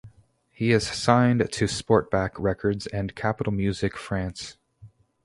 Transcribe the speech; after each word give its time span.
He 0.49 0.71
is 0.71 0.87
signed 0.87 1.41
to 1.51 1.65
Sportback 1.65 2.31
Records 2.39 2.87
and 2.87 3.13
Capitol 3.15 3.53
Music 3.53 3.95
France. 3.95 4.57